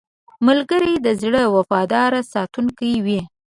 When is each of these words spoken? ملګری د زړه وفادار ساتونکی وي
ملګری 0.47 0.93
د 1.01 1.07
زړه 1.21 1.43
وفادار 1.55 2.11
ساتونکی 2.33 2.93
وي 3.05 3.21